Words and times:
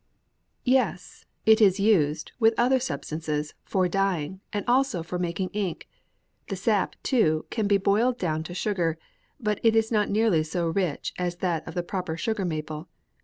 "Yes, 0.65 1.25
it 1.45 1.61
is 1.61 1.79
used, 1.79 2.31
with 2.39 2.55
other 2.57 2.79
substances, 2.79 3.53
for 3.65 3.87
dyeing, 3.87 4.41
and 4.51 4.65
also 4.67 5.03
for 5.03 5.19
making 5.19 5.49
ink. 5.49 5.87
The 6.47 6.55
sap, 6.55 6.95
too, 7.03 7.45
can 7.51 7.67
be 7.67 7.77
boiled 7.77 8.17
down 8.17 8.41
to 8.45 8.55
sugar, 8.55 8.97
but 9.39 9.59
it 9.61 9.75
is 9.75 9.91
not 9.91 10.09
nearly 10.09 10.41
so 10.41 10.67
rich 10.69 11.13
as 11.19 11.35
that 11.35 11.67
of 11.67 11.75
the 11.75 11.83
proper 11.83 12.17
sugar 12.17 12.45
maple. 12.45 12.87